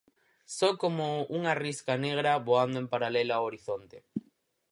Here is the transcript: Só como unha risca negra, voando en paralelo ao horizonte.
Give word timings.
Só 0.57 0.69
como 0.81 1.05
unha 1.37 1.53
risca 1.65 1.93
negra, 2.05 2.41
voando 2.47 2.77
en 2.83 2.87
paralelo 2.93 3.33
ao 3.35 3.45
horizonte. 3.47 3.97